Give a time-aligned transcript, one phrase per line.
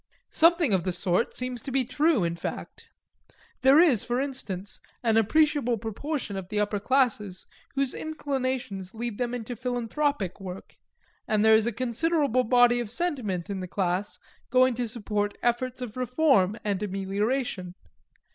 [0.31, 2.87] Something of the sort seems to be true in fact.
[3.61, 9.35] There is, for instance, an appreciable proportion of the upper classes whose inclinations lead them
[9.35, 10.77] into philanthropic work,
[11.27, 14.17] and there is a considerable body of sentiment in the class
[14.49, 17.75] going to support efforts of reform and amelioration.